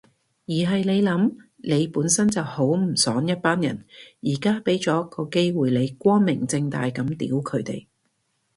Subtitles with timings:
[0.47, 3.85] 而係你諗，你本身就好唔爽一班人，
[4.23, 7.85] 而家畀咗個機會你光明正大噉屌佢哋